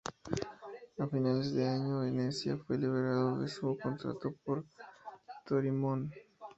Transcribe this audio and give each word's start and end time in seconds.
A 0.97 1.05
finales 1.05 1.53
de 1.53 1.67
año, 1.69 1.99
Venezia 1.99 2.57
fue 2.65 2.79
liberado 2.79 3.37
de 3.37 3.47
su 3.47 3.77
contrato 3.77 4.33
por 4.43 4.65
Toryumon. 5.45 6.11